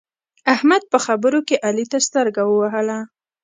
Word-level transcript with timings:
احمد 0.53 0.83
په 0.91 0.97
خبرو 1.05 1.39
کې 1.47 1.55
علي 1.67 1.85
ته 1.91 1.97
سترګه 2.07 2.41
ووهله. 2.45 2.99